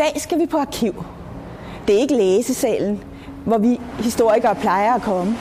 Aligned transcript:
dag 0.00 0.20
skal 0.20 0.40
vi 0.40 0.46
på 0.46 0.56
arkiv. 0.56 1.04
Det 1.86 1.96
er 1.96 2.00
ikke 2.00 2.14
læsesalen, 2.14 3.02
hvor 3.44 3.58
vi 3.58 3.80
historikere 3.98 4.54
plejer 4.54 4.94
at 4.94 5.02
komme. 5.02 5.36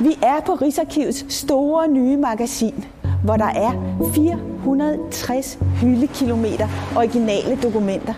Vi 0.00 0.18
er 0.22 0.40
på 0.46 0.52
Rigsarkivets 0.52 1.34
store 1.34 1.88
nye 1.88 2.16
magasin, 2.16 2.84
hvor 3.24 3.36
der 3.36 3.46
er 3.46 3.72
460 4.14 5.58
hyldekilometer 5.80 6.68
originale 6.96 7.58
dokumenter. 7.62 8.14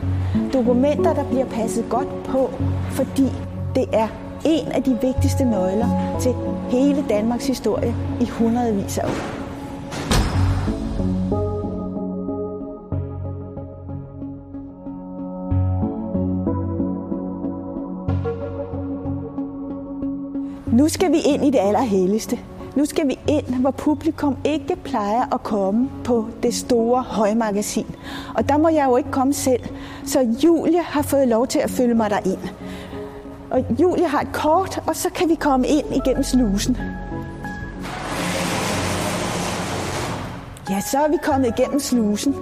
Dokumenter, 0.52 1.14
der 1.14 1.24
bliver 1.24 1.46
passet 1.46 1.84
godt 1.90 2.22
på, 2.24 2.50
fordi 2.90 3.26
det 3.74 3.84
er 3.92 4.08
en 4.44 4.68
af 4.68 4.82
de 4.82 4.98
vigtigste 5.02 5.44
nøgler 5.44 6.18
til 6.20 6.34
hele 6.70 7.04
Danmarks 7.08 7.46
historie 7.46 7.94
i 8.20 8.24
hundredvis 8.24 8.98
af 8.98 9.04
år. 9.04 9.37
Nu 20.78 20.88
skal 20.88 21.12
vi 21.12 21.18
ind 21.26 21.44
i 21.44 21.50
det 21.50 21.58
allerhelligste. 21.58 22.38
Nu 22.76 22.84
skal 22.84 23.08
vi 23.08 23.18
ind, 23.28 23.54
hvor 23.60 23.70
publikum 23.70 24.36
ikke 24.44 24.76
plejer 24.76 25.34
at 25.34 25.42
komme 25.42 25.90
på 26.04 26.26
det 26.42 26.54
store 26.54 27.02
højmagasin. 27.02 27.86
Og 28.34 28.48
der 28.48 28.56
må 28.56 28.68
jeg 28.68 28.86
jo 28.86 28.96
ikke 28.96 29.10
komme 29.10 29.34
selv. 29.34 29.62
Så 30.06 30.36
Julie 30.44 30.82
har 30.82 31.02
fået 31.02 31.28
lov 31.28 31.46
til 31.46 31.58
at 31.58 31.70
følge 31.70 31.94
mig 31.94 32.10
derind. 32.10 32.38
Og 33.50 33.64
Julie 33.80 34.06
har 34.06 34.20
et 34.20 34.32
kort, 34.32 34.82
og 34.86 34.96
så 34.96 35.10
kan 35.10 35.28
vi 35.28 35.34
komme 35.34 35.66
ind 35.68 35.86
igennem 35.96 36.22
slusen. 36.22 36.76
Ja, 40.70 40.80
så 40.80 40.98
er 40.98 41.08
vi 41.08 41.16
kommet 41.22 41.54
igennem 41.58 41.80
slusen. 41.80 42.34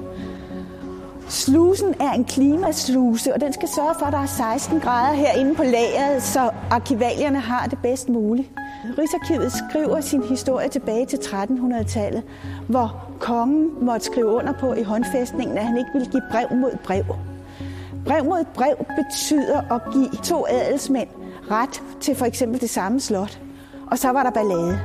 Slusen 1.28 1.94
er 2.00 2.10
en 2.10 2.24
klimasluse, 2.24 3.34
og 3.34 3.40
den 3.40 3.52
skal 3.52 3.68
sørge 3.68 3.94
for, 3.98 4.06
at 4.06 4.12
der 4.12 4.18
er 4.18 4.26
16 4.26 4.80
grader 4.80 5.14
herinde 5.14 5.54
på 5.54 5.62
lageret, 5.62 6.22
så 6.22 6.50
arkivalierne 6.70 7.40
har 7.40 7.66
det 7.66 7.78
bedst 7.82 8.08
muligt. 8.08 8.50
Rigsarkivet 8.98 9.52
skriver 9.52 10.00
sin 10.00 10.22
historie 10.22 10.68
tilbage 10.68 11.06
til 11.06 11.16
1300-tallet, 11.16 12.22
hvor 12.68 13.06
kongen 13.20 13.70
måtte 13.84 14.06
skrive 14.06 14.26
under 14.26 14.52
på 14.52 14.74
i 14.74 14.82
håndfæstningen, 14.82 15.58
at 15.58 15.64
han 15.64 15.78
ikke 15.78 15.90
ville 15.92 16.10
give 16.10 16.22
brev 16.30 16.46
mod 16.56 16.78
brev. 16.84 17.04
Brev 18.06 18.24
mod 18.24 18.44
brev 18.54 18.76
betyder 18.76 19.72
at 19.74 19.80
give 19.92 20.10
to 20.24 20.46
adelsmænd 20.48 21.08
ret 21.50 21.82
til 22.00 22.14
for 22.14 22.24
eksempel 22.24 22.60
det 22.60 22.70
samme 22.70 23.00
slot. 23.00 23.40
Og 23.90 23.98
så 23.98 24.12
var 24.12 24.22
der 24.22 24.30
ballade. 24.30 24.80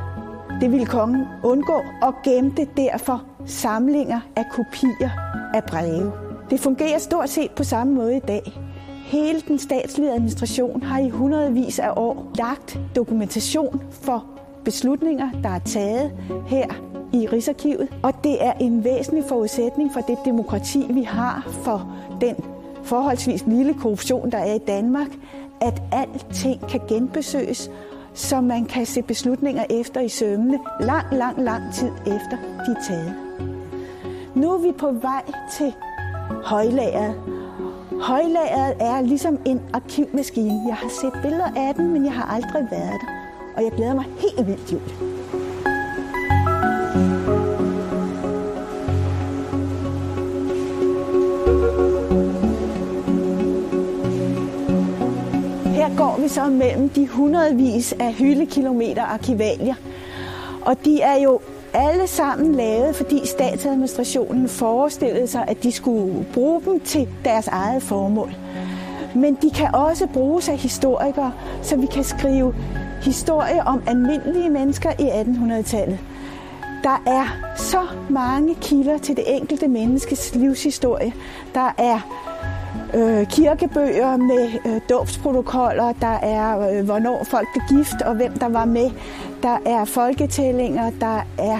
Det 0.61 0.71
ville 0.71 0.85
kongen 0.85 1.25
undgå 1.43 1.81
og 2.01 2.13
gemte 2.23 2.67
derfor 2.77 3.23
samlinger 3.45 4.19
af 4.35 4.45
kopier 4.51 5.09
af 5.53 5.63
breve. 5.63 6.30
Det 6.51 6.59
fungerer 6.59 6.99
stort 6.99 7.29
set 7.29 7.51
på 7.51 7.63
samme 7.63 7.93
måde 7.93 8.17
i 8.17 8.19
dag. 8.19 8.53
Hele 9.05 9.41
den 9.47 9.59
statslige 9.59 10.11
administration 10.11 10.83
har 10.83 10.99
i 10.99 11.09
hundredvis 11.09 11.79
af 11.79 11.93
år 11.95 12.31
lagt 12.35 12.79
dokumentation 12.95 13.81
for 13.91 14.25
beslutninger, 14.65 15.29
der 15.43 15.49
er 15.49 15.59
taget 15.59 16.11
her 16.47 16.65
i 17.13 17.27
Rigsarkivet. 17.27 17.87
Og 18.03 18.13
det 18.23 18.45
er 18.45 18.53
en 18.53 18.83
væsentlig 18.83 19.23
forudsætning 19.27 19.93
for 19.93 20.01
det 20.01 20.17
demokrati, 20.25 20.85
vi 20.89 21.01
har 21.01 21.49
for 21.51 21.95
den 22.21 22.35
forholdsvis 22.83 23.43
lille 23.47 23.73
korruption, 23.73 24.31
der 24.31 24.37
er 24.37 24.53
i 24.53 24.59
Danmark, 24.67 25.09
at 25.61 25.81
alting 25.91 26.67
kan 26.69 26.81
genbesøges, 26.87 27.71
så 28.13 28.41
man 28.41 28.65
kan 28.65 28.85
se 28.85 29.01
beslutninger 29.01 29.63
efter 29.69 30.01
i 30.01 30.09
sømmene 30.09 30.59
lang, 30.79 31.05
lang, 31.11 31.43
lang 31.43 31.73
tid 31.73 31.91
efter 32.05 32.37
de 32.65 32.71
er 32.71 32.83
taget. 32.87 33.13
Nu 34.35 34.51
er 34.53 34.57
vi 34.57 34.71
på 34.71 34.91
vej 34.91 35.23
til 35.57 35.73
højlager. 36.43 37.13
Højlageret 38.01 38.75
er 38.79 39.01
ligesom 39.01 39.39
en 39.45 39.61
arkivmaskine. 39.73 40.61
Jeg 40.67 40.75
har 40.75 40.89
set 41.01 41.21
billeder 41.21 41.47
af 41.55 41.75
den, 41.75 41.93
men 41.93 42.05
jeg 42.05 42.13
har 42.13 42.35
aldrig 42.35 42.67
været 42.71 42.99
der. 43.01 43.07
Og 43.57 43.63
jeg 43.63 43.71
glæder 43.71 43.93
mig 43.93 44.05
helt 44.19 44.47
vildt, 44.47 44.71
Julie. 44.71 44.95
Her 55.75 55.97
går 55.97 56.21
vi 56.21 56.27
så 56.27 56.45
mellem 56.45 56.89
de 56.89 57.07
hundredvis 57.07 57.93
af 57.99 58.13
hyldekilometer 58.13 59.03
arkivalier. 59.03 59.75
Og 60.61 60.85
de 60.85 61.01
er 61.01 61.21
jo 61.23 61.39
alle 61.73 62.07
sammen 62.07 62.55
lavet, 62.55 62.95
fordi 62.95 63.25
statsadministrationen 63.25 64.49
forestillede 64.49 65.27
sig, 65.27 65.45
at 65.47 65.63
de 65.63 65.71
skulle 65.71 66.25
bruge 66.33 66.61
dem 66.65 66.79
til 66.79 67.09
deres 67.25 67.47
eget 67.47 67.83
formål. 67.83 68.35
Men 69.15 69.37
de 69.41 69.51
kan 69.51 69.75
også 69.75 70.07
bruges 70.07 70.49
af 70.49 70.57
historikere, 70.57 71.33
så 71.61 71.75
vi 71.75 71.85
kan 71.85 72.03
skrive 72.03 72.55
historie 73.03 73.63
om 73.65 73.81
almindelige 73.87 74.49
mennesker 74.49 74.89
i 74.99 75.09
1800-tallet. 75.21 75.99
Der 76.83 77.03
er 77.07 77.53
så 77.57 77.87
mange 78.09 78.55
kilder 78.55 78.97
til 78.97 79.15
det 79.15 79.35
enkelte 79.35 79.67
menneskes 79.67 80.35
livshistorie. 80.35 81.13
Der 81.53 81.73
er 81.77 81.99
øh, 82.93 83.27
kirkebøger 83.27 84.17
med 84.17 84.49
øh, 84.65 84.81
dåbsprotokoller, 84.89 85.93
der 86.01 86.19
er 86.23 86.69
øh, 86.69 86.85
hvornår 86.85 87.23
folk 87.23 87.47
blev 87.53 87.63
gift 87.77 88.01
og 88.01 88.15
hvem 88.15 88.37
der 88.37 88.49
var 88.49 88.65
med. 88.65 88.89
Der 89.43 89.57
er 89.65 89.85
folketællinger, 89.85 90.91
der 90.99 91.25
er 91.37 91.59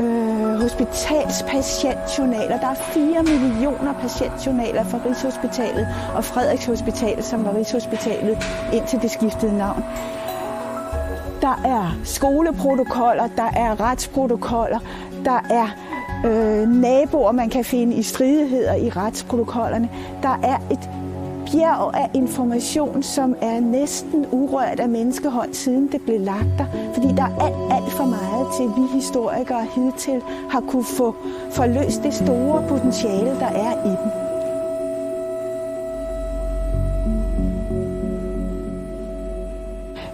øh, 0.00 0.60
hospitalspatientjournaler. 0.60 2.60
Der 2.60 2.68
er 2.68 2.74
4 2.74 3.22
millioner 3.22 3.92
patientjournaler 3.92 4.84
fra 4.84 4.98
Rigshospitalet 5.06 5.88
og 6.16 6.24
Frederiks 6.24 6.66
Hospital, 6.66 7.22
som 7.22 7.44
var 7.44 7.56
Rigshospitalet 7.56 8.38
indtil 8.72 9.02
det 9.02 9.10
skiftede 9.10 9.58
navn. 9.58 9.84
Der 11.40 11.60
er 11.64 11.98
skoleprotokoller, 12.04 13.28
der 13.36 13.50
er 13.56 13.80
retsprotokoller, 13.80 14.78
der 15.24 15.40
er 15.50 15.68
øh, 16.24 16.68
naboer, 16.68 17.32
man 17.32 17.50
kan 17.50 17.64
finde 17.64 17.96
i 17.96 18.02
stridigheder 18.02 18.74
i 18.74 18.88
retsprotokollerne. 18.88 19.88
Der 20.22 20.40
er 20.42 20.58
et 20.70 20.90
bjerg 21.52 21.94
af 21.94 22.10
information, 22.14 23.02
som 23.02 23.36
er 23.40 23.60
næsten 23.60 24.26
urørt 24.32 24.80
af 24.80 24.88
menneskehånd, 24.88 25.54
siden 25.54 25.88
det 25.92 26.00
blev 26.02 26.20
lagt 26.20 26.48
der. 26.58 26.66
Fordi 26.94 27.08
der 27.08 27.22
er 27.22 27.46
alt, 27.46 27.72
alt 27.72 27.92
for 27.92 28.04
meget 28.04 28.46
til, 28.56 28.62
at 28.62 28.70
vi 28.76 28.98
historikere 28.98 29.66
hidtil 29.74 30.22
har 30.50 30.60
kunne 30.60 30.84
få 30.84 31.14
forløst 31.50 32.02
det 32.02 32.14
store 32.14 32.64
potentiale, 32.68 33.30
der 33.30 33.46
er 33.46 33.84
i 33.84 33.90
dem. 33.90 34.25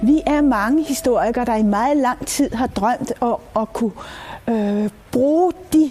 Vi 0.02 0.22
er 0.26 0.40
mange 0.40 0.82
historikere, 0.84 1.44
der 1.44 1.56
i 1.56 1.62
meget 1.62 1.96
lang 1.96 2.26
tid 2.26 2.50
har 2.50 2.66
drømt 2.66 3.12
om 3.20 3.38
at 3.56 3.72
kunne 3.72 3.92
øh, 4.48 4.90
bruge 5.12 5.52
de 5.72 5.90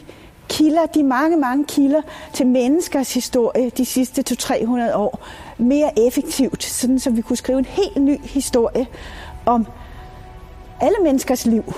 kilder, 0.49 0.85
de 0.85 1.03
mange, 1.03 1.37
mange 1.37 1.65
kilder 1.65 2.01
til 2.33 2.47
menneskers 2.47 3.13
historie 3.13 3.69
de 3.69 3.85
sidste 3.85 4.23
200-300 4.31 4.95
år 4.95 5.19
mere 5.57 6.07
effektivt, 6.07 6.63
sådan 6.63 6.99
så 6.99 7.09
vi 7.09 7.21
kunne 7.21 7.37
skrive 7.37 7.59
en 7.59 7.65
helt 7.65 7.97
ny 7.97 8.19
historie 8.21 8.87
om 9.45 9.67
alle 10.81 10.97
menneskers 11.03 11.45
liv. 11.45 11.73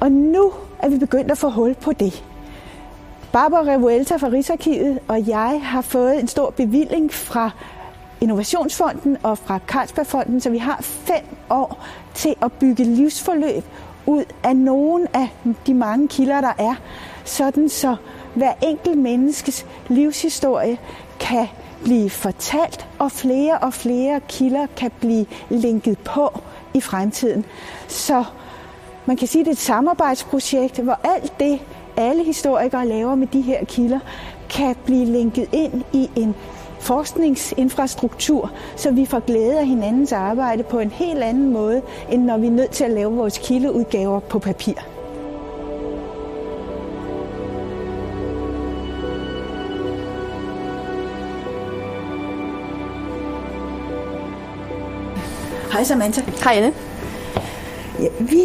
Og 0.00 0.12
nu 0.12 0.52
er 0.78 0.88
vi 0.88 0.98
begyndt 0.98 1.30
at 1.30 1.38
få 1.38 1.48
hul 1.48 1.74
på 1.74 1.92
det. 1.92 2.24
Barbara 3.32 3.62
Revuelta 3.62 4.16
fra 4.16 4.28
Rigsarkivet 4.28 4.98
og 5.08 5.28
jeg 5.28 5.60
har 5.62 5.80
fået 5.80 6.20
en 6.20 6.28
stor 6.28 6.50
bevilling 6.50 7.12
fra 7.12 7.50
Innovationsfonden 8.22 9.16
og 9.22 9.38
fra 9.38 9.58
Carlsbergfonden, 9.66 10.40
så 10.40 10.50
vi 10.50 10.58
har 10.58 10.78
fem 10.82 11.24
år 11.50 11.84
til 12.14 12.34
at 12.42 12.52
bygge 12.52 12.84
livsforløb 12.84 13.64
ud 14.06 14.24
af 14.42 14.56
nogle 14.56 15.06
af 15.14 15.28
de 15.66 15.74
mange 15.74 16.08
kilder, 16.08 16.40
der 16.40 16.52
er, 16.58 16.74
sådan 17.24 17.68
så 17.68 17.96
hver 18.34 18.52
enkelt 18.62 18.98
menneskes 18.98 19.66
livshistorie 19.88 20.78
kan 21.20 21.46
blive 21.84 22.10
fortalt, 22.10 22.86
og 22.98 23.12
flere 23.12 23.58
og 23.58 23.74
flere 23.74 24.20
kilder 24.28 24.66
kan 24.76 24.90
blive 25.00 25.26
linket 25.50 25.98
på 25.98 26.40
i 26.74 26.80
fremtiden. 26.80 27.44
Så 27.88 28.24
man 29.06 29.16
kan 29.16 29.28
sige, 29.28 29.40
at 29.40 29.46
det 29.46 29.50
er 29.50 29.56
et 29.56 29.58
samarbejdsprojekt, 29.58 30.78
hvor 30.78 30.98
alt 31.04 31.40
det, 31.40 31.60
alle 31.96 32.24
historikere 32.24 32.86
laver 32.86 33.14
med 33.14 33.26
de 33.26 33.40
her 33.40 33.64
kilder, 33.64 34.00
kan 34.50 34.76
blive 34.84 35.04
linket 35.04 35.48
ind 35.52 35.82
i 35.92 36.10
en 36.16 36.34
forskningsinfrastruktur, 36.82 38.50
så 38.76 38.90
vi 38.90 39.06
får 39.06 39.20
glæde 39.20 39.58
af 39.58 39.66
hinandens 39.66 40.12
arbejde 40.12 40.62
på 40.62 40.78
en 40.78 40.90
helt 40.90 41.22
anden 41.22 41.52
måde, 41.52 41.82
end 42.10 42.24
når 42.24 42.38
vi 42.38 42.46
er 42.46 42.50
nødt 42.50 42.70
til 42.70 42.84
at 42.84 42.90
lave 42.90 43.12
vores 43.12 43.38
kildeudgaver 43.38 44.20
på 44.20 44.38
papir. 44.38 44.74
Hej 55.72 55.84
Samantha. 55.84 56.22
Hej 56.44 56.54
Anne. 56.56 56.72
Ja, 58.00 58.08
vi 58.20 58.42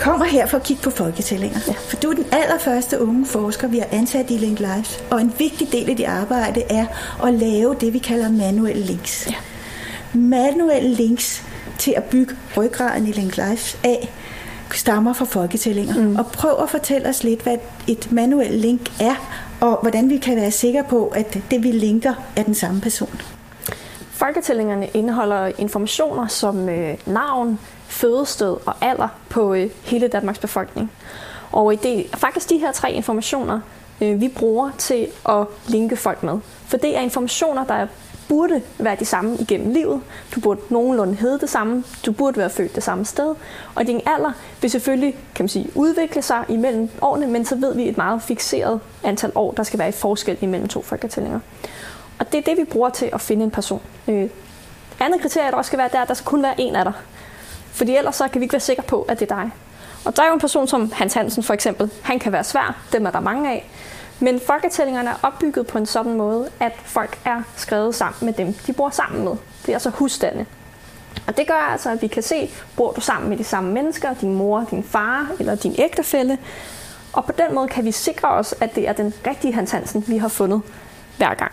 kommer 0.00 0.26
her 0.26 0.46
for 0.46 0.56
at 0.56 0.62
kigge 0.62 0.82
på 0.82 0.90
folketællinger. 0.90 1.58
Ja. 1.68 1.72
For 1.72 1.96
du 1.96 2.10
er 2.10 2.14
den 2.14 2.26
allerførste 2.32 3.02
unge 3.02 3.26
forsker, 3.26 3.68
vi 3.68 3.78
har 3.78 3.86
ansat 3.92 4.30
i 4.30 4.36
Link 4.36 4.58
Lives. 4.58 5.04
Og 5.10 5.20
en 5.20 5.32
vigtig 5.38 5.72
del 5.72 5.90
af 5.90 5.96
dit 5.96 6.06
arbejde 6.06 6.62
er 6.70 6.86
at 7.24 7.34
lave 7.34 7.76
det, 7.80 7.92
vi 7.92 7.98
kalder 7.98 8.30
manuelle 8.30 8.82
links. 8.82 9.26
Ja. 9.30 9.34
Manuelle 10.18 10.94
links 10.94 11.42
til 11.78 11.94
at 11.96 12.04
bygge 12.04 12.34
ryggraden 12.56 13.06
i 13.06 13.12
Link 13.12 13.36
Lives 13.36 13.78
af, 13.84 14.12
stammer 14.72 15.12
fra 15.12 15.24
folketællinger. 15.24 15.94
Mm. 15.94 16.16
Og 16.16 16.26
prøv 16.26 16.62
at 16.62 16.70
fortælle 16.70 17.08
os 17.08 17.22
lidt, 17.22 17.42
hvad 17.42 17.56
et 17.86 18.12
manuelt 18.12 18.60
link 18.60 19.00
er, 19.00 19.14
og 19.60 19.78
hvordan 19.82 20.10
vi 20.10 20.18
kan 20.18 20.36
være 20.36 20.50
sikre 20.50 20.84
på, 20.88 21.06
at 21.06 21.38
det 21.50 21.62
vi 21.62 21.70
linker 21.70 22.14
er 22.36 22.42
den 22.42 22.54
samme 22.54 22.80
person. 22.80 23.20
Folketællingerne 24.10 24.86
indeholder 24.94 25.52
informationer 25.58 26.26
som 26.26 26.68
øh, 26.68 26.96
navn, 27.06 27.58
fødested 27.90 28.56
og 28.66 28.74
alder 28.80 29.08
på 29.28 29.54
øh, 29.54 29.70
hele 29.84 30.08
Danmarks 30.08 30.38
befolkning. 30.38 30.92
Og 31.52 31.72
øh, 31.72 31.82
det 31.82 32.00
er 32.12 32.16
faktisk 32.16 32.50
de 32.50 32.58
her 32.58 32.72
tre 32.72 32.92
informationer, 32.92 33.60
øh, 34.00 34.20
vi 34.20 34.28
bruger 34.28 34.70
til 34.78 35.08
at 35.28 35.46
linke 35.66 35.96
folk 35.96 36.22
med. 36.22 36.38
For 36.66 36.76
det 36.76 36.96
er 36.96 37.00
informationer, 37.00 37.64
der 37.64 37.86
burde 38.28 38.62
være 38.78 38.96
de 38.96 39.04
samme 39.04 39.36
igennem 39.40 39.72
livet. 39.72 40.00
Du 40.34 40.40
burde 40.40 40.60
nogenlunde 40.68 41.14
hedde 41.14 41.38
det 41.38 41.50
samme. 41.50 41.84
Du 42.06 42.12
burde 42.12 42.36
være 42.36 42.50
født 42.50 42.74
det 42.74 42.82
samme 42.82 43.04
sted. 43.04 43.34
Og 43.74 43.86
din 43.86 44.00
alder 44.06 44.32
vil 44.60 44.70
selvfølgelig 44.70 45.16
kan 45.34 45.42
man 45.42 45.48
sige, 45.48 45.70
udvikle 45.74 46.22
sig 46.22 46.44
imellem 46.48 46.90
årene, 47.00 47.26
men 47.26 47.44
så 47.44 47.54
ved 47.54 47.74
vi 47.74 47.88
et 47.88 47.96
meget 47.96 48.22
fixeret 48.22 48.80
antal 49.04 49.32
år, 49.34 49.52
der 49.52 49.62
skal 49.62 49.78
være 49.78 49.88
i 49.88 49.92
forskel 49.92 50.38
imellem 50.40 50.68
to 50.68 50.82
folketællinger. 50.82 51.40
Og 52.18 52.32
det 52.32 52.38
er 52.38 52.42
det, 52.42 52.56
vi 52.58 52.64
bruger 52.64 52.88
til 52.88 53.10
at 53.12 53.20
finde 53.20 53.44
en 53.44 53.50
person. 53.50 53.80
Øh, 54.08 54.28
andet 55.00 55.20
kriterie, 55.20 55.50
der 55.50 55.56
også 55.56 55.68
skal 55.68 55.78
være, 55.78 55.88
der, 55.92 56.02
at 56.02 56.08
der 56.08 56.14
skal 56.14 56.26
kun 56.26 56.42
være 56.42 56.60
en 56.60 56.76
af 56.76 56.84
dig. 56.84 56.92
Fordi 57.72 57.96
ellers 57.96 58.16
så 58.16 58.28
kan 58.28 58.40
vi 58.40 58.44
ikke 58.44 58.52
være 58.52 58.60
sikre 58.60 58.82
på, 58.82 59.02
at 59.02 59.20
det 59.20 59.30
er 59.30 59.36
dig. 59.36 59.50
Og 60.04 60.16
der 60.16 60.22
er 60.22 60.26
jo 60.26 60.34
en 60.34 60.40
person 60.40 60.68
som 60.68 60.92
Hans 60.92 61.14
Hansen 61.14 61.42
for 61.42 61.54
eksempel. 61.54 61.90
Han 62.02 62.18
kan 62.18 62.32
være 62.32 62.44
svær, 62.44 62.76
dem 62.92 63.06
er 63.06 63.10
der 63.10 63.20
mange 63.20 63.50
af. 63.50 63.70
Men 64.20 64.40
folketællingerne 64.46 65.10
er 65.10 65.14
opbygget 65.22 65.66
på 65.66 65.78
en 65.78 65.86
sådan 65.86 66.14
måde, 66.14 66.48
at 66.60 66.72
folk 66.84 67.18
er 67.24 67.42
skrevet 67.56 67.94
sammen 67.94 68.26
med 68.26 68.32
dem, 68.32 68.52
de 68.52 68.72
bor 68.72 68.90
sammen 68.90 69.24
med. 69.24 69.32
Det 69.62 69.68
er 69.68 69.72
altså 69.72 69.90
husstande. 69.90 70.46
Og 71.26 71.36
det 71.36 71.46
gør 71.46 71.68
altså, 71.72 71.90
at 71.90 72.02
vi 72.02 72.06
kan 72.06 72.22
se, 72.22 72.50
bor 72.76 72.92
du 72.92 73.00
sammen 73.00 73.28
med 73.28 73.38
de 73.38 73.44
samme 73.44 73.72
mennesker, 73.72 74.14
din 74.14 74.34
mor, 74.34 74.66
din 74.70 74.84
far 74.84 75.26
eller 75.38 75.54
din 75.54 75.74
ægtefælle. 75.78 76.38
Og 77.12 77.24
på 77.24 77.32
den 77.32 77.54
måde 77.54 77.68
kan 77.68 77.84
vi 77.84 77.92
sikre 77.92 78.28
os, 78.28 78.54
at 78.60 78.74
det 78.74 78.88
er 78.88 78.92
den 78.92 79.14
rigtige 79.26 79.54
Hans 79.54 79.70
Hansen, 79.70 80.04
vi 80.06 80.18
har 80.18 80.28
fundet 80.28 80.62
hver 81.16 81.34
gang. 81.34 81.52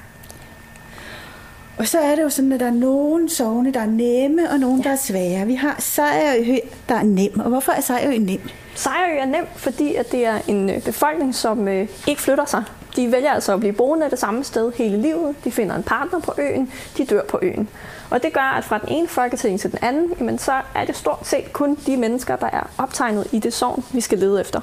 Og 1.77 1.87
så 1.87 1.99
er 1.99 2.15
det 2.15 2.23
jo 2.23 2.29
sådan, 2.29 2.51
at 2.51 2.59
der 2.59 2.65
er 2.65 2.71
nogle 2.71 3.29
sovne, 3.29 3.73
der 3.73 3.79
er 3.79 3.85
nemme, 3.85 4.49
og 4.51 4.59
nogle, 4.59 4.77
ja. 4.77 4.83
der 4.83 4.95
er 4.95 4.99
svære. 4.99 5.45
Vi 5.45 5.55
har 5.55 5.75
Sejrø, 5.79 6.55
der 6.89 6.95
er 6.95 7.03
nem. 7.03 7.39
Og 7.39 7.49
hvorfor 7.49 7.71
er 7.71 7.81
Sejrø 7.81 8.17
nem? 8.17 8.41
Sejrø 8.75 9.17
er 9.19 9.25
nem, 9.25 9.45
fordi 9.55 9.95
at 9.95 10.11
det 10.11 10.25
er 10.25 10.39
en 10.47 10.69
øh, 10.69 10.81
befolkning, 10.81 11.35
som 11.35 11.67
øh, 11.67 11.87
ikke 12.07 12.21
flytter 12.21 12.45
sig. 12.45 12.63
De 12.95 13.11
vælger 13.11 13.31
altså 13.31 13.53
at 13.53 13.59
blive 13.59 13.73
boende 13.73 14.09
det 14.09 14.19
samme 14.19 14.43
sted 14.43 14.71
hele 14.75 15.01
livet. 15.01 15.35
De 15.43 15.51
finder 15.51 15.75
en 15.75 15.83
partner 15.83 16.19
på 16.19 16.33
øen. 16.37 16.71
De 16.97 17.05
dør 17.05 17.23
på 17.23 17.39
øen. 17.41 17.69
Og 18.09 18.23
det 18.23 18.33
gør, 18.33 18.57
at 18.57 18.63
fra 18.63 18.77
den 18.77 18.89
ene 18.89 19.07
folketælling 19.07 19.59
til 19.59 19.71
den 19.71 19.79
anden, 19.81 20.13
jamen, 20.19 20.39
så 20.39 20.61
er 20.75 20.85
det 20.85 20.95
stort 20.95 21.27
set 21.27 21.53
kun 21.53 21.77
de 21.85 21.97
mennesker, 21.97 22.35
der 22.35 22.49
er 22.53 22.69
optegnet 22.77 23.27
i 23.31 23.39
det 23.39 23.53
sovn, 23.53 23.85
vi 23.93 24.01
skal 24.01 24.17
lede 24.17 24.41
efter. 24.41 24.59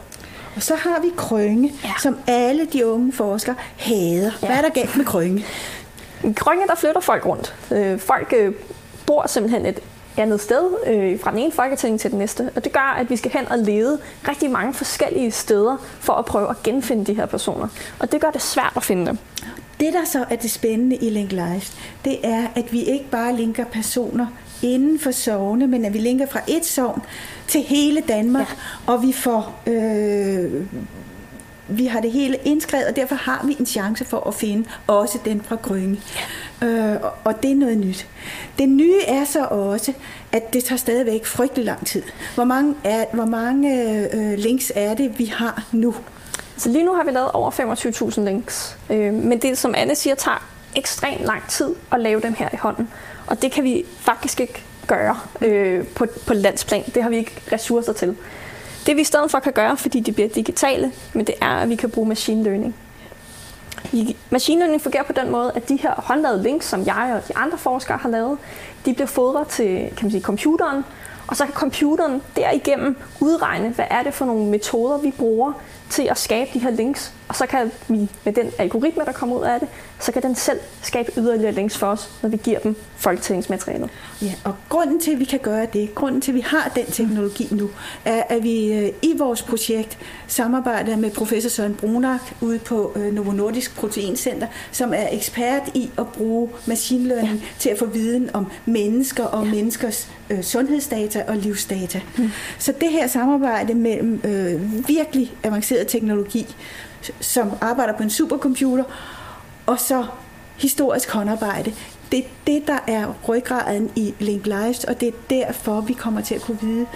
Og 0.56 0.62
så 0.62 0.74
har 0.74 1.00
vi 1.02 1.08
Krønge, 1.16 1.72
ja. 1.84 1.92
som 2.02 2.18
alle 2.26 2.66
de 2.72 2.86
unge 2.86 3.12
forskere 3.12 3.54
hader. 3.76 4.30
Ja. 4.42 4.46
Hvad 4.46 4.56
er 4.56 4.62
der 4.62 4.68
galt 4.68 4.96
med 4.96 5.04
Krønge? 5.04 5.44
I 6.24 6.32
Krønge, 6.32 6.66
der 6.66 6.74
flytter 6.74 7.00
folk 7.00 7.26
rundt. 7.26 7.54
Øh, 7.70 7.98
folk 7.98 8.34
øh, 8.36 8.52
bor 9.06 9.26
simpelthen 9.26 9.66
et 9.66 9.80
andet 10.16 10.40
sted, 10.40 10.70
øh, 10.86 11.20
fra 11.20 11.30
den 11.30 11.38
ene 11.38 11.52
folketælling 11.52 12.00
til 12.00 12.10
den 12.10 12.18
næste. 12.18 12.50
Og 12.56 12.64
det 12.64 12.72
gør, 12.72 12.96
at 12.98 13.10
vi 13.10 13.16
skal 13.16 13.30
hen 13.30 13.48
og 13.48 13.58
lede 13.58 13.98
rigtig 14.28 14.50
mange 14.50 14.74
forskellige 14.74 15.30
steder 15.30 15.76
for 16.00 16.12
at 16.12 16.24
prøve 16.24 16.50
at 16.50 16.62
genfinde 16.62 17.04
de 17.04 17.14
her 17.14 17.26
personer. 17.26 17.68
Og 17.98 18.12
det 18.12 18.20
gør 18.20 18.30
det 18.30 18.42
svært 18.42 18.72
at 18.76 18.82
finde 18.82 19.06
dem. 19.06 19.18
Det, 19.80 19.92
der 19.92 20.04
så 20.04 20.24
er 20.30 20.36
det 20.36 20.50
spændende 20.50 20.96
i 20.96 21.10
Link 21.10 21.32
Life, 21.32 21.72
det 22.04 22.18
er, 22.26 22.46
at 22.54 22.72
vi 22.72 22.82
ikke 22.82 23.10
bare 23.10 23.36
linker 23.36 23.64
personer 23.64 24.26
inden 24.62 24.98
for 24.98 25.10
sovne, 25.10 25.66
men 25.66 25.84
at 25.84 25.92
vi 25.92 25.98
linker 25.98 26.26
fra 26.26 26.40
et 26.48 26.64
sovn 26.64 27.02
til 27.48 27.60
hele 27.60 28.00
Danmark, 28.00 28.48
ja. 28.48 28.92
og 28.92 29.02
vi 29.02 29.12
får 29.12 29.60
øh, 29.66 30.62
vi 31.68 31.86
har 31.86 32.00
det 32.00 32.10
hele 32.12 32.36
indskrevet, 32.44 32.86
og 32.86 32.96
derfor 32.96 33.14
har 33.14 33.46
vi 33.46 33.56
en 33.58 33.66
chance 33.66 34.04
for 34.04 34.28
at 34.28 34.34
finde 34.34 34.68
også 34.86 35.18
den 35.24 35.42
fra 35.42 35.56
Grønge. 35.56 36.00
Øh, 36.62 36.96
og 37.24 37.42
det 37.42 37.50
er 37.50 37.54
noget 37.54 37.78
nyt. 37.78 38.06
Det 38.58 38.68
nye 38.68 39.00
er 39.06 39.24
så 39.24 39.44
også, 39.44 39.92
at 40.32 40.52
det 40.52 40.64
tager 40.64 40.78
stadigvæk 40.78 41.26
frygtelig 41.26 41.64
lang 41.64 41.86
tid. 41.86 42.02
Hvor 42.34 42.44
mange, 42.44 42.74
er, 42.84 43.04
hvor 43.12 43.24
mange 43.24 43.82
øh, 44.14 44.38
links 44.38 44.72
er 44.74 44.94
det, 44.94 45.18
vi 45.18 45.24
har 45.24 45.64
nu? 45.72 45.94
Så 46.56 46.68
lige 46.68 46.84
nu 46.84 46.94
har 46.94 47.04
vi 47.04 47.10
lavet 47.10 47.30
over 47.32 47.50
25.000 47.50 48.20
links. 48.20 48.78
Øh, 48.90 49.14
men 49.14 49.38
det, 49.38 49.58
som 49.58 49.74
Anne 49.76 49.94
siger, 49.94 50.14
tager 50.14 50.46
ekstremt 50.76 51.24
lang 51.24 51.48
tid 51.48 51.74
at 51.92 52.00
lave 52.00 52.20
dem 52.20 52.34
her 52.34 52.48
i 52.52 52.56
hånden. 52.56 52.88
Og 53.26 53.42
det 53.42 53.52
kan 53.52 53.64
vi 53.64 53.84
faktisk 53.98 54.40
ikke 54.40 54.62
gøre 54.86 55.18
øh, 55.40 55.86
på, 55.86 56.06
på 56.26 56.34
landsplan. 56.34 56.82
Det 56.94 57.02
har 57.02 57.10
vi 57.10 57.16
ikke 57.16 57.42
ressourcer 57.52 57.92
til. 57.92 58.16
Det 58.86 58.96
vi 58.96 59.00
i 59.00 59.04
stedet 59.04 59.30
for 59.30 59.38
kan 59.38 59.52
gøre, 59.52 59.76
fordi 59.76 60.00
de 60.00 60.12
bliver 60.12 60.28
digitale, 60.28 60.92
men 61.12 61.26
det 61.26 61.34
er, 61.40 61.54
at 61.56 61.68
vi 61.68 61.74
kan 61.74 61.90
bruge 61.90 62.08
machine 62.08 62.44
learning. 62.44 62.74
Machine 64.30 64.60
learning 64.60 64.82
fungerer 64.82 65.02
på 65.02 65.12
den 65.12 65.30
måde, 65.30 65.52
at 65.54 65.68
de 65.68 65.76
her 65.76 65.94
håndlavede 65.96 66.42
links, 66.42 66.66
som 66.66 66.86
jeg 66.86 67.20
og 67.22 67.28
de 67.28 67.36
andre 67.36 67.58
forskere 67.58 67.98
har 67.98 68.08
lavet, 68.08 68.38
de 68.86 68.94
bliver 68.94 69.06
fodret 69.06 69.46
til 69.46 69.78
kan 69.78 69.98
man 70.02 70.10
sige, 70.10 70.22
computeren, 70.22 70.84
og 71.26 71.36
så 71.36 71.44
kan 71.44 71.54
computeren 71.54 72.22
derigennem 72.36 72.96
udregne, 73.20 73.68
hvad 73.68 73.84
er 73.90 74.02
det 74.02 74.14
for 74.14 74.24
nogle 74.24 74.46
metoder, 74.50 74.98
vi 74.98 75.10
bruger 75.18 75.52
til 75.90 76.02
at 76.10 76.18
skabe 76.18 76.50
de 76.54 76.58
her 76.58 76.70
links, 76.70 77.12
og 77.28 77.36
så 77.36 77.46
kan 77.46 77.70
vi 77.88 78.08
med 78.24 78.32
den 78.32 78.50
algoritme, 78.58 79.04
der 79.04 79.12
kommer 79.12 79.36
ud 79.36 79.44
af 79.44 79.60
det, 79.60 79.68
så 80.00 80.12
kan 80.12 80.22
den 80.22 80.34
selv 80.34 80.60
skabe 80.82 81.12
yderligere 81.18 81.52
links 81.52 81.78
for 81.78 81.86
os, 81.86 82.10
når 82.22 82.28
vi 82.28 82.36
giver 82.36 82.58
dem 82.58 82.76
folketællingsmaterialet. 82.96 83.90
Ja, 84.22 84.32
og 84.44 84.54
grunden 84.68 85.00
til, 85.00 85.12
at 85.12 85.18
vi 85.18 85.24
kan 85.24 85.38
gøre 85.38 85.66
det, 85.72 85.94
grunden 85.94 86.20
til, 86.20 86.30
at 86.30 86.34
vi 86.34 86.40
har 86.40 86.72
den 86.74 86.86
teknologi 86.86 87.48
nu, 87.50 87.70
er, 88.04 88.22
at 88.28 88.42
vi 88.42 88.72
øh, 88.72 88.92
i 89.02 89.14
vores 89.18 89.42
projekt 89.42 89.98
samarbejder 90.26 90.96
med 90.96 91.10
professor 91.10 91.48
Søren 91.48 91.74
Brunak 91.74 92.20
ude 92.40 92.58
på 92.58 92.92
øh, 92.96 93.14
Novo 93.14 93.32
Nordisk 93.32 93.76
Proteincenter, 93.76 94.46
som 94.72 94.94
er 94.94 95.08
ekspert 95.12 95.62
i 95.74 95.90
at 95.98 96.08
bruge 96.08 96.48
machine 96.66 97.08
learning 97.08 97.38
ja. 97.38 97.46
til 97.58 97.70
at 97.70 97.78
få 97.78 97.86
viden 97.86 98.30
om 98.32 98.50
mennesker 98.66 99.24
og 99.24 99.44
ja. 99.44 99.50
menneskers 99.50 100.08
øh, 100.30 100.42
sundhedsdata 100.42 101.24
og 101.28 101.36
livsdata. 101.36 102.00
Hmm. 102.16 102.30
Så 102.58 102.72
det 102.80 102.90
her 102.90 103.06
samarbejde 103.06 103.74
mellem 103.74 104.20
øh, 104.24 104.88
virkelig 104.88 105.32
avanceret 105.42 105.86
teknologi, 105.86 106.56
som 107.20 107.52
arbejder 107.60 107.92
på 107.92 108.02
en 108.02 108.10
supercomputer, 108.10 108.84
og 109.66 109.80
så 109.80 110.06
historisk 110.56 111.10
håndarbejde. 111.10 111.74
Det 112.12 112.18
er 112.18 112.28
det, 112.46 112.66
der 112.66 112.78
er 112.86 113.14
ryggraden 113.28 113.90
i 113.96 114.14
Link 114.18 114.46
Lives, 114.46 114.84
og 114.84 115.00
det 115.00 115.08
er 115.08 115.12
derfor, 115.30 115.80
vi 115.80 115.92
kommer 115.92 116.20
til 116.20 116.34
at 116.34 116.40
kunne 116.40 116.60
vide 116.60 116.86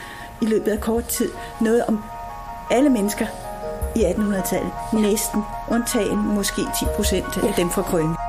i 0.43 0.45
løbet 0.45 0.73
af 0.73 0.81
kort 0.81 1.05
tid 1.05 1.29
noget 1.61 1.85
om 1.85 2.05
alle 2.71 2.91
mennesker 2.91 3.27
i 3.97 4.05
1800-tallet. 4.05 4.73
Næsten, 4.93 5.43
undtagen 5.71 6.19
måske 6.35 6.61
10 6.61 6.85
procent 6.97 7.37
af 7.37 7.55
dem 7.57 7.71
fra 7.71 7.83
Krønge. 7.83 8.28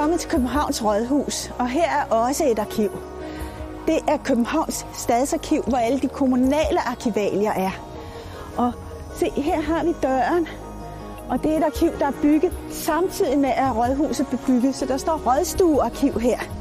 Kommet 0.00 0.20
til 0.20 0.30
Københavns 0.30 0.84
Rådhus, 0.84 1.52
og 1.58 1.68
her 1.68 1.90
er 1.90 2.14
også 2.14 2.44
et 2.44 2.58
arkiv. 2.58 2.90
Det 3.86 3.98
er 4.08 4.16
Københavns 4.16 4.86
Stadsarkiv, 4.94 5.62
hvor 5.62 5.78
alle 5.78 6.00
de 6.00 6.08
kommunale 6.08 6.88
arkivalier 6.88 7.52
er. 7.52 7.70
Og 8.56 8.72
se, 9.16 9.30
her 9.30 9.60
har 9.60 9.84
vi 9.84 9.94
døren, 10.02 10.48
og 11.28 11.42
det 11.42 11.52
er 11.52 11.56
et 11.56 11.64
arkiv, 11.64 11.90
der 11.98 12.06
er 12.06 12.12
bygget 12.22 12.52
samtidig 12.70 13.38
med, 13.38 13.50
at 13.50 13.76
Rådhuset 13.76 14.26
blev 14.26 14.40
bygget, 14.46 14.74
så 14.74 14.86
der 14.86 14.96
står 14.96 15.22
Rådstuearkiv 15.26 16.20
her. 16.20 16.59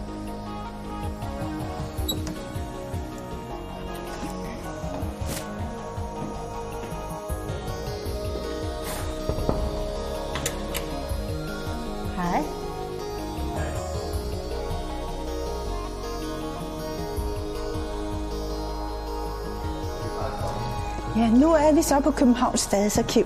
Ja, 21.17 21.29
nu 21.29 21.53
er 21.53 21.73
vi 21.73 21.81
så 21.81 21.99
på 21.99 22.11
Københavns 22.11 22.59
Stadsarkiv. 22.59 23.25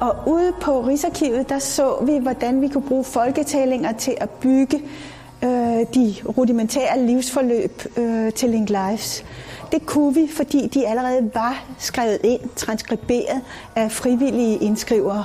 Og 0.00 0.16
ude 0.26 0.52
på 0.60 0.80
Rigsarkivet, 0.80 1.48
der 1.48 1.58
så 1.58 1.96
vi, 2.02 2.18
hvordan 2.18 2.60
vi 2.60 2.68
kunne 2.68 2.88
bruge 2.88 3.04
folketællinger 3.04 3.92
til 3.92 4.16
at 4.20 4.30
bygge 4.30 4.82
øh, 5.44 5.86
de 5.94 6.14
rudimentære 6.38 7.06
livsforløb 7.06 7.82
øh, 7.96 8.32
til 8.32 8.50
Link 8.50 8.68
Lives. 8.68 9.24
det 9.72 9.86
kunne 9.86 10.14
vi, 10.14 10.28
fordi 10.36 10.66
de 10.66 10.86
allerede 10.86 11.30
var 11.34 11.64
skrevet 11.78 12.18
ind, 12.24 12.40
transkriberet 12.56 13.40
af 13.76 13.92
frivillige 13.92 14.56
indskrivere. 14.56 15.24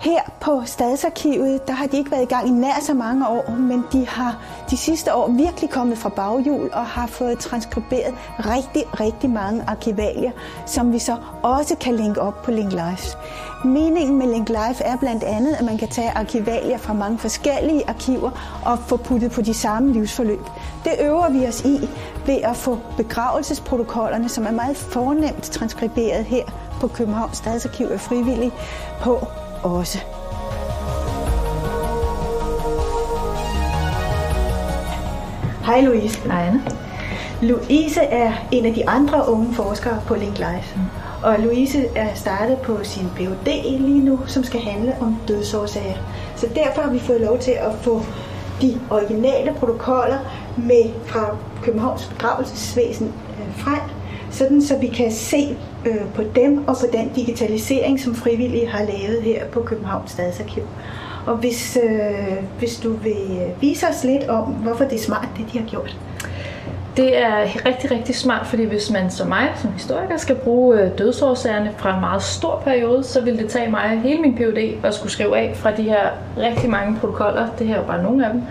Her 0.00 0.20
på 0.40 0.62
Stadsarkivet, 0.66 1.68
der 1.68 1.72
har 1.72 1.86
de 1.86 1.96
ikke 1.96 2.10
været 2.10 2.22
i 2.22 2.26
gang 2.26 2.48
i 2.48 2.50
nær 2.50 2.80
så 2.82 2.94
mange 2.94 3.28
år, 3.28 3.50
men 3.50 3.84
de 3.92 4.08
har 4.08 4.38
de 4.70 4.76
sidste 4.76 5.14
år 5.14 5.28
virkelig 5.28 5.70
kommet 5.70 5.98
fra 5.98 6.08
baghjul 6.08 6.70
og 6.72 6.86
har 6.86 7.06
fået 7.06 7.38
transkriberet 7.38 8.14
rigtig, 8.38 9.00
rigtig 9.00 9.30
mange 9.30 9.64
arkivalier, 9.66 10.30
som 10.66 10.92
vi 10.92 10.98
så 10.98 11.16
også 11.42 11.76
kan 11.80 11.94
linke 11.94 12.20
op 12.20 12.42
på 12.42 12.50
Link 12.50 12.72
Life. 12.72 13.16
Meningen 13.64 14.18
med 14.18 14.26
Link 14.26 14.48
Life 14.48 14.84
er 14.84 14.96
blandt 14.96 15.24
andet, 15.24 15.54
at 15.54 15.64
man 15.64 15.78
kan 15.78 15.88
tage 15.88 16.10
arkivalier 16.10 16.78
fra 16.78 16.92
mange 16.92 17.18
forskellige 17.18 17.88
arkiver 17.88 18.30
og 18.64 18.78
få 18.78 18.96
puttet 18.96 19.30
på 19.30 19.42
de 19.42 19.54
samme 19.54 19.92
livsforløb. 19.92 20.44
Det 20.84 20.92
øver 21.00 21.30
vi 21.30 21.46
os 21.46 21.64
i 21.64 21.88
ved 22.26 22.38
at 22.42 22.56
få 22.56 22.78
begravelsesprotokollerne, 22.96 24.28
som 24.28 24.46
er 24.46 24.50
meget 24.50 24.76
fornemt 24.76 25.42
transkriberet 25.42 26.24
her 26.24 26.44
på 26.80 26.88
Københavns 26.88 27.36
Stadsarkiv 27.36 27.86
af 27.86 28.00
frivillige, 28.00 28.52
på 29.00 29.26
også. 29.62 29.98
Hej 35.64 35.80
Louise. 35.80 36.20
Hej 36.20 36.46
Anne. 36.46 36.62
Louise 37.42 38.00
er 38.00 38.32
en 38.52 38.66
af 38.66 38.74
de 38.74 38.88
andre 38.88 39.28
unge 39.28 39.54
forskere 39.54 40.02
på 40.06 40.14
Link 40.14 40.38
Life. 40.38 40.76
Mm. 40.76 40.82
Og 41.22 41.38
Louise 41.38 41.86
er 41.96 42.14
startet 42.14 42.58
på 42.58 42.78
sin 42.82 43.08
Ph.D. 43.16 43.46
lige 43.78 44.04
nu, 44.04 44.20
som 44.26 44.44
skal 44.44 44.60
handle 44.60 44.94
om 45.00 45.16
dødsårsager. 45.28 45.96
Så 46.36 46.46
derfor 46.54 46.82
har 46.82 46.90
vi 46.90 46.98
fået 46.98 47.20
lov 47.20 47.38
til 47.38 47.50
at 47.50 47.74
få 47.82 48.02
de 48.62 48.80
originale 48.90 49.54
protokoller 49.58 50.18
med 50.56 50.90
fra 51.06 51.36
Københavns 51.62 52.06
begravelsesvæsen 52.06 53.06
øh, 53.06 53.54
frem, 53.56 53.80
sådan 54.40 54.62
så 54.62 54.76
vi 54.76 54.86
kan 54.86 55.12
se 55.12 55.56
øh, 55.86 56.08
på 56.14 56.22
dem 56.34 56.68
og 56.68 56.76
på 56.80 56.86
den 56.92 57.08
digitalisering, 57.16 58.00
som 58.00 58.14
frivillige 58.14 58.66
har 58.66 58.78
lavet 58.84 59.22
her 59.22 59.46
på 59.46 59.60
Københavns 59.60 60.10
Stadsarkiv. 60.10 60.62
Og 61.26 61.36
hvis, 61.36 61.78
øh, 61.82 62.44
hvis 62.58 62.76
du 62.76 62.92
vil 62.92 63.40
vise 63.60 63.86
os 63.88 64.04
lidt 64.04 64.28
om, 64.28 64.44
hvorfor 64.44 64.84
det 64.84 64.94
er 64.94 65.02
smart, 65.02 65.28
det 65.36 65.46
de 65.52 65.58
har 65.58 65.66
gjort. 65.66 65.96
Det 66.96 67.18
er 67.18 67.42
rigtig, 67.66 67.90
rigtig 67.90 68.14
smart, 68.14 68.46
fordi 68.46 68.64
hvis 68.64 68.90
man 68.90 69.10
som 69.10 69.28
mig, 69.28 69.48
som 69.56 69.72
historiker, 69.72 70.16
skal 70.16 70.36
bruge 70.36 70.80
øh, 70.80 70.98
dødsårsagerne 70.98 71.72
fra 71.76 71.94
en 71.94 72.00
meget 72.00 72.22
stor 72.22 72.62
periode, 72.64 73.04
så 73.04 73.20
vil 73.20 73.38
det 73.38 73.48
tage 73.48 73.70
mig 73.70 74.00
hele 74.02 74.22
min 74.22 74.34
PhD 74.34 74.84
at 74.84 74.94
skulle 74.94 75.12
skrive 75.12 75.38
af 75.38 75.52
fra 75.56 75.70
de 75.70 75.82
her 75.82 76.08
rigtig 76.38 76.70
mange 76.70 76.96
protokoller. 77.00 77.48
Det 77.58 77.66
her 77.66 77.74
er 77.74 77.80
jo 77.80 77.86
bare 77.86 78.02
nogle 78.02 78.26
af 78.26 78.32
dem. 78.32 78.42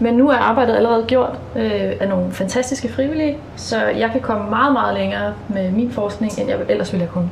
Men 0.00 0.14
nu 0.14 0.28
er 0.28 0.36
arbejdet 0.36 0.74
allerede 0.76 1.04
gjort 1.08 1.38
øh, 1.56 1.92
af 2.00 2.08
nogle 2.08 2.32
fantastiske 2.32 2.88
frivillige, 2.88 3.38
så 3.56 3.84
jeg 3.86 4.10
kan 4.12 4.20
komme 4.20 4.50
meget, 4.50 4.72
meget 4.72 4.98
længere 4.98 5.34
med 5.48 5.70
min 5.70 5.90
forskning, 5.90 6.38
end 6.38 6.48
jeg 6.48 6.58
ellers 6.68 6.92
ville 6.92 7.06
have 7.06 7.12
kunnet. 7.12 7.30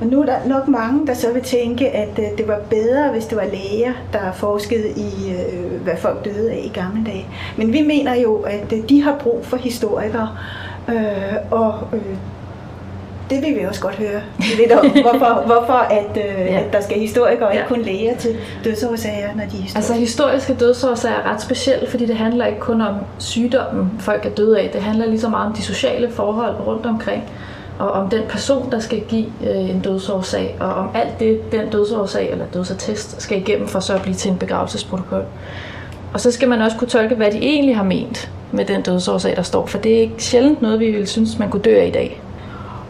Og 0.00 0.06
nu 0.06 0.22
er 0.22 0.26
der 0.26 0.38
nok 0.46 0.68
mange, 0.68 1.06
der 1.06 1.14
så 1.14 1.32
vil 1.32 1.42
tænke, 1.42 1.88
at 1.90 2.18
øh, 2.18 2.38
det 2.38 2.48
var 2.48 2.60
bedre, 2.70 3.10
hvis 3.10 3.26
det 3.26 3.36
var 3.36 3.44
læger, 3.44 3.92
der 4.12 4.32
forskede 4.32 4.90
i, 4.90 5.32
øh, 5.32 5.82
hvad 5.82 5.96
folk 5.96 6.24
døde 6.24 6.52
af 6.52 6.62
i 6.64 6.68
gamle 6.68 7.04
dage. 7.06 7.26
Men 7.56 7.72
vi 7.72 7.82
mener 7.82 8.14
jo, 8.14 8.36
at 8.36 8.72
øh, 8.72 8.88
de 8.88 9.02
har 9.02 9.16
brug 9.18 9.40
for 9.42 9.56
historikere, 9.56 10.28
øh, 10.88 11.34
og 11.50 11.74
øh, 11.92 12.16
det 13.30 13.42
vil 13.42 13.56
vi 13.60 13.64
også 13.64 13.80
godt 13.80 13.94
høre 13.94 14.20
lidt 14.56 14.72
om, 14.72 14.90
hvorfor, 15.06 15.42
hvorfor 15.46 15.72
at, 15.72 16.16
øh, 16.16 16.46
ja. 16.46 16.60
at 16.60 16.72
der 16.72 16.80
skal 16.80 16.98
historikere 16.98 17.48
og 17.48 17.54
ja. 17.54 17.58
ikke 17.58 17.68
kun 17.68 17.82
læger 17.82 18.16
til 18.16 18.36
dødsårsager, 18.64 19.34
når 19.34 19.44
de 19.44 19.56
er 19.56 19.62
historiske. 19.62 19.76
Altså 19.76 19.94
historiske 19.94 20.54
dødsårsager 20.54 21.16
er 21.16 21.32
ret 21.32 21.42
specielt, 21.42 21.90
fordi 21.90 22.06
det 22.06 22.16
handler 22.16 22.46
ikke 22.46 22.60
kun 22.60 22.80
om 22.80 22.94
sygdommen, 23.18 23.92
folk 23.98 24.26
er 24.26 24.30
døde 24.30 24.60
af. 24.60 24.70
Det 24.72 24.82
handler 24.82 25.06
lige 25.06 25.20
så 25.20 25.28
meget 25.28 25.46
om 25.46 25.52
de 25.52 25.62
sociale 25.62 26.10
forhold 26.10 26.54
rundt 26.66 26.86
omkring 26.86 27.22
og 27.78 27.90
om 27.90 28.10
den 28.10 28.22
person, 28.28 28.70
der 28.72 28.78
skal 28.78 29.00
give 29.00 29.26
øh, 29.42 29.70
en 29.70 29.80
dødsårsag, 29.80 30.56
og 30.60 30.74
om 30.74 30.90
alt 30.94 31.20
det, 31.20 31.52
den 31.52 31.70
dødsårsag 31.70 32.30
eller 32.30 32.44
dødsattest 32.54 33.22
skal 33.22 33.38
igennem 33.38 33.68
for 33.68 33.80
så 33.80 33.94
at 33.94 34.02
blive 34.02 34.14
til 34.14 34.30
en 34.30 34.38
begravelsesprotokol. 34.38 35.24
Og 36.12 36.20
så 36.20 36.30
skal 36.30 36.48
man 36.48 36.62
også 36.62 36.76
kunne 36.76 36.88
tolke, 36.88 37.14
hvad 37.14 37.30
de 37.30 37.38
egentlig 37.38 37.76
har 37.76 37.84
ment 37.84 38.30
med 38.52 38.64
den 38.64 38.82
dødsårsag, 38.82 39.36
der 39.36 39.42
står, 39.42 39.66
for 39.66 39.78
det 39.78 39.96
er 39.96 40.00
ikke 40.00 40.14
sjældent 40.18 40.62
noget, 40.62 40.80
vi 40.80 40.90
vil 40.90 41.06
synes, 41.06 41.38
man 41.38 41.50
kunne 41.50 41.62
dø 41.62 41.80
af 41.80 41.86
i 41.86 41.90
dag. 41.90 42.22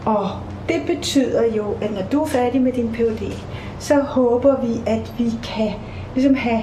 Og 0.09 0.31
det 0.69 0.83
betyder 0.87 1.57
jo, 1.57 1.65
at 1.83 1.91
når 1.95 2.03
du 2.13 2.23
er 2.23 2.27
færdig 2.27 2.61
med 2.61 2.73
din 2.73 2.93
Ph.D., 2.93 3.33
så 3.79 3.95
håber 3.95 4.61
vi, 4.61 4.73
at 4.87 5.13
vi 5.19 5.31
kan 5.45 5.73
ligesom 6.15 6.35
have 6.35 6.61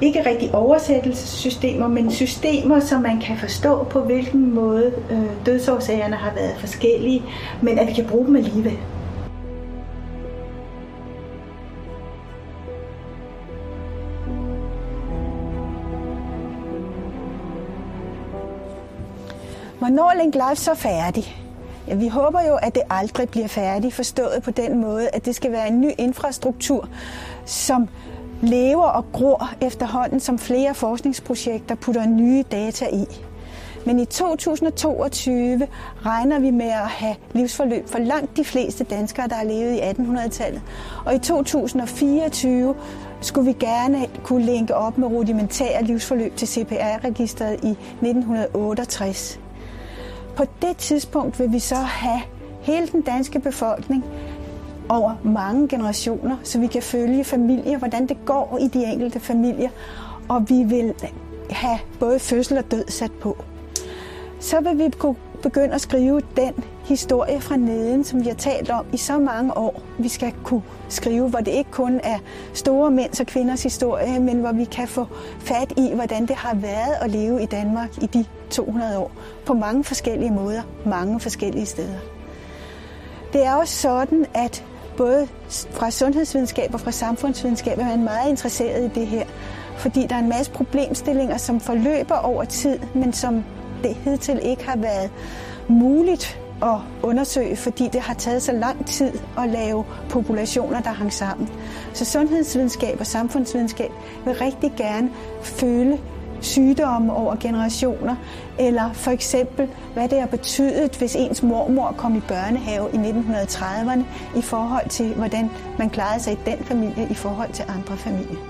ikke 0.00 0.26
rigtig 0.26 0.54
oversættelsessystemer, 0.54 1.88
men 1.88 2.10
systemer, 2.10 2.80
som 2.80 3.02
man 3.02 3.20
kan 3.20 3.38
forstå 3.38 3.84
på 3.84 4.00
hvilken 4.00 4.54
måde 4.54 4.92
øh, 5.10 5.46
dødsårsagerne 5.46 6.16
har 6.16 6.34
været 6.34 6.56
forskellige, 6.58 7.22
men 7.62 7.78
at 7.78 7.88
vi 7.88 7.92
kan 7.92 8.06
bruge 8.06 8.26
dem 8.26 8.36
alligevel. 8.36 8.78
Hvornår 19.78 20.10
er 20.10 20.22
Link 20.22 20.34
Life 20.34 20.56
så 20.56 20.74
færdig? 20.74 21.41
Ja, 21.88 21.94
vi 21.94 22.08
håber 22.08 22.40
jo, 22.40 22.54
at 22.54 22.74
det 22.74 22.82
aldrig 22.90 23.28
bliver 23.28 23.48
færdigt, 23.48 23.94
forstået 23.94 24.42
på 24.44 24.50
den 24.50 24.80
måde, 24.80 25.08
at 25.08 25.24
det 25.24 25.34
skal 25.34 25.52
være 25.52 25.68
en 25.68 25.80
ny 25.80 25.90
infrastruktur, 25.98 26.88
som 27.44 27.88
lever 28.42 28.84
og 28.84 29.04
gror 29.12 29.50
efterhånden, 29.60 30.20
som 30.20 30.38
flere 30.38 30.74
forskningsprojekter 30.74 31.74
putter 31.74 32.06
nye 32.06 32.44
data 32.52 32.86
i. 32.92 33.06
Men 33.86 33.98
i 33.98 34.04
2022 34.04 35.68
regner 36.06 36.38
vi 36.38 36.50
med 36.50 36.66
at 36.66 36.88
have 36.88 37.14
livsforløb 37.32 37.88
for 37.88 37.98
langt 37.98 38.36
de 38.36 38.44
fleste 38.44 38.84
danskere, 38.84 39.28
der 39.28 39.34
har 39.34 39.44
levet 39.44 39.72
i 39.72 39.78
1800-tallet. 39.78 40.62
Og 41.04 41.14
i 41.14 41.18
2024 41.18 42.74
skulle 43.20 43.46
vi 43.46 43.52
gerne 43.52 44.06
kunne 44.24 44.44
linke 44.44 44.74
op 44.74 44.98
med 44.98 45.08
rudimentære 45.08 45.84
livsforløb 45.84 46.36
til 46.36 46.48
CPR-registret 46.48 47.52
i 47.64 47.70
1968. 47.70 49.40
På 50.36 50.44
det 50.62 50.76
tidspunkt 50.76 51.40
vil 51.40 51.52
vi 51.52 51.58
så 51.58 51.74
have 51.74 52.20
hele 52.62 52.86
den 52.86 53.02
danske 53.02 53.40
befolkning 53.40 54.04
over 54.88 55.14
mange 55.24 55.68
generationer, 55.68 56.36
så 56.42 56.58
vi 56.58 56.66
kan 56.66 56.82
følge 56.82 57.24
familier, 57.24 57.78
hvordan 57.78 58.06
det 58.06 58.16
går 58.24 58.58
i 58.60 58.68
de 58.68 58.84
enkelte 58.84 59.20
familier, 59.20 59.70
og 60.28 60.48
vi 60.48 60.62
vil 60.62 60.94
have 61.50 61.78
både 62.00 62.18
fødsel 62.18 62.58
og 62.58 62.70
død 62.70 62.84
sat 62.88 63.12
på. 63.12 63.44
Så 64.40 64.60
vil 64.60 64.78
vi 64.78 64.90
kunne 64.98 65.16
begynde 65.42 65.74
at 65.74 65.80
skrive 65.80 66.20
den 66.36 66.64
historie 66.84 67.40
fra 67.40 67.56
neden, 67.56 68.04
som 68.04 68.20
vi 68.24 68.28
har 68.28 68.34
talt 68.34 68.70
om 68.70 68.86
i 68.92 68.96
så 68.96 69.18
mange 69.18 69.56
år. 69.56 69.82
Vi 69.98 70.08
skal 70.08 70.32
kunne 70.44 70.62
skrive, 70.88 71.28
hvor 71.28 71.38
det 71.38 71.52
ikke 71.52 71.70
kun 71.70 72.00
er 72.02 72.18
store 72.54 72.90
mænds 72.90 73.20
og 73.20 73.26
kvinders 73.26 73.62
historie, 73.62 74.20
men 74.20 74.40
hvor 74.40 74.52
vi 74.52 74.64
kan 74.64 74.88
få 74.88 75.06
fat 75.40 75.72
i, 75.76 75.90
hvordan 75.94 76.26
det 76.26 76.36
har 76.36 76.54
været 76.54 76.94
at 77.00 77.10
leve 77.10 77.42
i 77.42 77.46
Danmark 77.46 78.02
i 78.02 78.06
de 78.06 78.24
200 78.50 78.98
år. 78.98 79.10
På 79.46 79.54
mange 79.54 79.84
forskellige 79.84 80.30
måder, 80.30 80.62
mange 80.86 81.20
forskellige 81.20 81.66
steder. 81.66 81.98
Det 83.32 83.46
er 83.46 83.54
også 83.54 83.74
sådan, 83.74 84.26
at 84.34 84.64
både 84.96 85.28
fra 85.70 85.90
sundhedsvidenskab 85.90 86.74
og 86.74 86.80
fra 86.80 86.90
samfundsvidenskab 86.90 87.78
er 87.78 87.84
man 87.84 88.04
meget 88.04 88.30
interesseret 88.30 88.84
i 88.84 89.00
det 89.00 89.06
her. 89.06 89.24
Fordi 89.76 90.06
der 90.06 90.14
er 90.14 90.18
en 90.20 90.28
masse 90.28 90.52
problemstillinger, 90.52 91.36
som 91.36 91.60
forløber 91.60 92.14
over 92.14 92.44
tid, 92.44 92.78
men 92.94 93.12
som 93.12 93.44
det 93.82 93.94
hidtil 93.94 94.40
ikke 94.42 94.68
har 94.68 94.76
været 94.76 95.10
muligt 95.68 96.41
at 96.62 96.78
undersøge, 97.02 97.56
fordi 97.56 97.88
det 97.88 98.00
har 98.00 98.14
taget 98.14 98.42
så 98.42 98.52
lang 98.52 98.86
tid 98.86 99.12
at 99.38 99.48
lave 99.48 99.84
populationer, 100.10 100.80
der 100.80 100.90
hang 100.90 101.12
sammen. 101.12 101.48
Så 101.92 102.04
sundhedsvidenskab 102.04 103.00
og 103.00 103.06
samfundsvidenskab 103.06 103.90
vil 104.24 104.34
rigtig 104.34 104.72
gerne 104.76 105.10
føle 105.42 105.98
sygdomme 106.40 107.12
over 107.12 107.36
generationer, 107.36 108.16
eller 108.58 108.92
for 108.92 109.10
eksempel, 109.10 109.68
hvad 109.94 110.08
det 110.08 110.20
har 110.20 110.26
betydet, 110.26 110.96
hvis 110.96 111.16
ens 111.16 111.42
mormor 111.42 111.94
kom 111.98 112.16
i 112.16 112.20
børnehave 112.20 112.88
i 112.92 112.96
1930'erne, 112.96 114.02
i 114.38 114.42
forhold 114.42 114.88
til, 114.88 115.14
hvordan 115.14 115.50
man 115.78 115.90
klarede 115.90 116.22
sig 116.22 116.32
i 116.32 116.38
den 116.46 116.64
familie 116.64 117.06
i 117.10 117.14
forhold 117.14 117.52
til 117.52 117.64
andre 117.68 117.96
familier. 117.96 118.40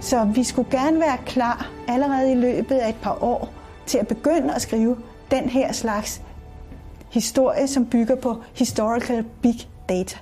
Så 0.00 0.24
vi 0.24 0.44
skulle 0.44 0.70
gerne 0.70 1.00
være 1.00 1.18
klar 1.26 1.70
allerede 1.88 2.32
i 2.32 2.34
løbet 2.34 2.74
af 2.74 2.88
et 2.88 2.96
par 3.02 3.22
år 3.22 3.48
til 3.86 3.98
at 3.98 4.08
begynde 4.08 4.54
at 4.54 4.62
skrive 4.62 4.96
den 5.30 5.48
her 5.48 5.72
slags 5.72 6.22
historie, 7.12 7.68
som 7.68 7.86
bygger 7.86 8.16
på 8.16 8.42
historical 8.54 9.24
big 9.42 9.68
data. 9.88 10.18